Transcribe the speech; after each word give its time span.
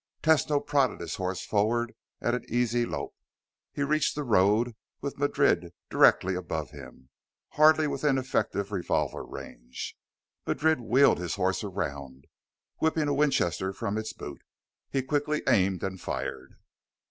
Tesno 0.23 0.59
prodded 0.59 0.99
his 0.99 1.17
horse 1.17 1.45
forward 1.45 1.93
at 2.21 2.33
an 2.33 2.43
easy 2.49 2.87
lope. 2.87 3.15
He 3.71 3.83
reached 3.83 4.15
the 4.15 4.23
road 4.23 4.73
with 4.99 5.19
Madrid 5.19 5.73
directly 5.91 6.33
above 6.33 6.71
him, 6.71 7.09
hardly 7.49 7.85
within 7.85 8.17
effective 8.17 8.71
revolver 8.71 9.23
range. 9.23 9.95
Madrid 10.47 10.79
wheeled 10.79 11.19
his 11.19 11.35
horse 11.35 11.63
around, 11.63 12.25
whipping 12.79 13.07
a 13.09 13.13
Winchester 13.13 13.71
from 13.73 13.95
its 13.95 14.11
boot. 14.11 14.41
He 14.89 15.03
quickly 15.03 15.43
aimed 15.47 15.83
and 15.83 16.01
fired. 16.01 16.55